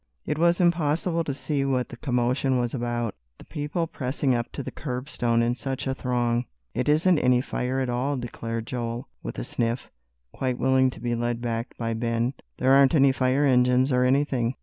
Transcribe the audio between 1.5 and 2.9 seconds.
what the commotion was